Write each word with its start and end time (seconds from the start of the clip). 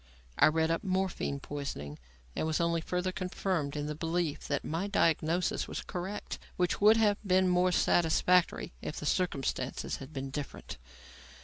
I 0.39 0.47
read 0.47 0.71
up 0.71 0.83
morphine 0.83 1.39
poisoning 1.39 1.99
and 2.35 2.47
was 2.47 2.59
only 2.59 2.81
further 2.81 3.11
confirmed 3.11 3.75
in 3.75 3.85
the 3.85 3.93
belief 3.93 4.47
that 4.47 4.65
my 4.65 4.87
diagnosis 4.87 5.67
was 5.67 5.83
correct; 5.83 6.39
which 6.57 6.81
would 6.81 6.97
have 6.97 7.19
been 7.23 7.47
more 7.47 7.71
satisfactory 7.71 8.73
if 8.81 8.97
the 8.97 9.05
circumstances 9.05 9.97
had 9.97 10.11
been 10.11 10.31
different. 10.31 10.79